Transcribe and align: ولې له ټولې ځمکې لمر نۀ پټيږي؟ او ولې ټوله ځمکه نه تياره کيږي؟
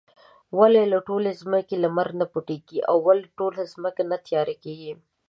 ولې 0.59 0.83
له 0.93 0.99
ټولې 1.07 1.31
ځمکې 1.41 1.75
لمر 1.83 2.09
نۀ 2.19 2.25
پټيږي؟ 2.33 2.79
او 2.89 2.95
ولې 3.07 3.27
ټوله 3.37 3.61
ځمکه 3.73 4.01
نه 4.11 4.17
تياره 4.27 4.55
کيږي؟ 4.63 4.93